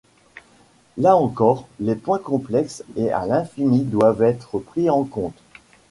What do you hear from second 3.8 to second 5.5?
doivent être pris en compte.